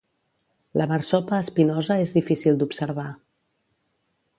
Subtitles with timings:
[0.81, 3.09] La marsopa espinosa és difícil d'observar.